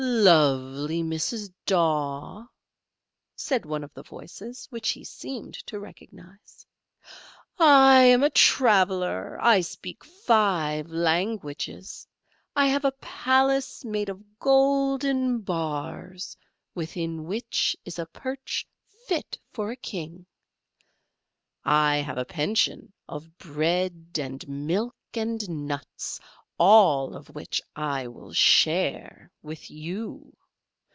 [0.03, 1.51] "Lovely Mrs.
[1.67, 2.47] Daw,"
[3.35, 6.65] said one of the voices which he seemed to recognise,
[7.59, 12.07] "I am a traveller I speak five languages
[12.55, 16.35] I have a palace made of golden bars,
[16.73, 18.67] within which is a perch
[19.07, 20.25] fit for a king,
[21.63, 26.19] I have a pension of bread and milk and nuts;
[26.63, 30.37] all of which I will share with you.